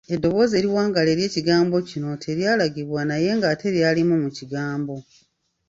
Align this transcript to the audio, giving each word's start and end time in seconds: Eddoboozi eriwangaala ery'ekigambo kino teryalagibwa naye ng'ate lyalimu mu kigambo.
Eddoboozi 0.13 0.53
eriwangaala 0.57 1.09
ery'ekigambo 1.15 1.75
kino 1.89 2.09
teryalagibwa 2.23 3.01
naye 3.09 3.29
ng'ate 3.37 3.67
lyalimu 3.75 4.15
mu 4.23 4.29
kigambo. 4.37 4.95